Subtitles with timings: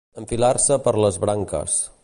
[0.19, 1.77] Enfilar-se per les branques.